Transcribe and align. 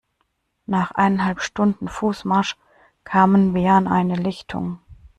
Nach 0.65 0.89
eineinhalb 0.93 1.41
Stunden 1.41 1.87
Fußmarsch 1.87 2.57
kamen 3.03 3.53
wir 3.53 3.73
an 3.73 3.87
eine 3.87 4.15
Lichtung. 4.15 4.79